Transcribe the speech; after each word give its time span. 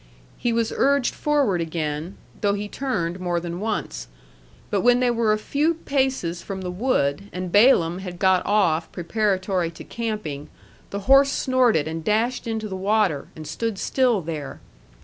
He 0.39 0.51
was 0.51 0.73
urged 0.75 1.13
forward 1.13 1.61
again, 1.61 2.15
though 2.41 2.55
he 2.55 2.67
turned 2.67 3.19
more 3.19 3.39
than 3.39 3.59
once. 3.59 4.07
But 4.71 4.81
when 4.81 4.99
they 4.99 5.11
were 5.11 5.31
a 5.31 5.37
few 5.37 5.75
paces 5.75 6.41
from 6.41 6.61
the 6.61 6.71
wood, 6.71 7.29
and 7.31 7.51
Balaam 7.51 7.99
had 7.99 8.17
got 8.17 8.43
off 8.43 8.91
preparatory 8.91 9.69
to 9.69 9.83
camping, 9.83 10.49
the 10.89 11.01
horse 11.01 11.29
snorted 11.31 11.87
and 11.87 12.03
dashed 12.03 12.47
into 12.47 12.67
the 12.67 12.75
water, 12.75 13.27
and 13.35 13.45
stood 13.45 13.77
still 13.77 14.21
there. 14.23 14.59